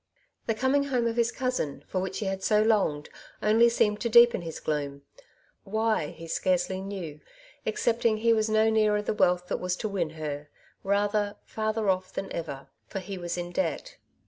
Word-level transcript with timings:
The 0.47 0.55
coming 0.55 0.85
home 0.85 1.05
of 1.05 1.15
his 1.15 1.31
cousin, 1.31 1.83
for 1.87 1.99
which 2.01 2.17
he 2.17 2.25
had 2.25 2.43
BO 2.49 2.63
longed, 2.63 3.07
only 3.43 3.69
seemed 3.69 3.99
to 4.01 4.09
deepen 4.09 4.41
his 4.41 4.59
gloom— 4.59 5.03
why, 5.63 6.07
he 6.07 6.25
scarcely 6.25 6.81
knew, 6.81 7.19
excepting 7.67 8.17
he 8.17 8.33
was 8.33 8.49
no 8.49 8.67
nearer 8.71 9.03
the 9.03 9.13
wealth 9.13 9.47
that 9.49 9.59
was 9.59 9.75
to 9.75 9.87
win 9.87 10.09
her, 10.17 10.49
rather, 10.83 11.35
farther 11.45 11.83
oflF 11.83 12.13
than 12.13 12.33
ever, 12.33 12.67
for 12.87 12.97
he 12.97 13.19
was 13.19 13.37
in 13.37 13.51
debt. 13.51 13.97